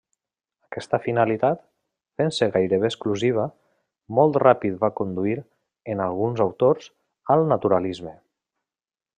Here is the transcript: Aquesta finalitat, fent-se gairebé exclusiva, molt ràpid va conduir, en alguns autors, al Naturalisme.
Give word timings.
Aquesta 0.69 0.99
finalitat, 1.01 1.59
fent-se 2.21 2.47
gairebé 2.55 2.89
exclusiva, 2.89 3.45
molt 4.21 4.41
ràpid 4.47 4.81
va 4.87 4.91
conduir, 5.01 5.37
en 5.95 6.05
alguns 6.07 6.45
autors, 6.49 6.91
al 7.37 7.47
Naturalisme. 7.53 8.17